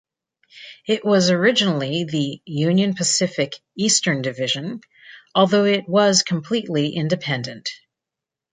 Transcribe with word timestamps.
It 0.87 1.05
was 1.05 1.29
originally 1.29 2.05
the 2.05 2.41
"Union 2.45 2.95
Pacific, 2.95 3.53
Eastern 3.77 4.23
Division", 4.23 4.81
although 5.35 5.65
it 5.65 5.87
was 5.87 6.23
completely 6.23 6.95
independent. 6.95 7.69